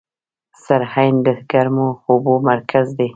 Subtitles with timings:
[0.65, 3.09] سرعین د ګرمو اوبو مرکز دی.